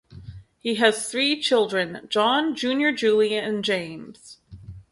He 0.57 0.73
has 0.77 1.11
three 1.11 1.39
children, 1.39 2.07
John 2.09 2.55
Junior 2.55 2.91
Julie, 2.91 3.35
and 3.35 3.63
James. 3.63 4.39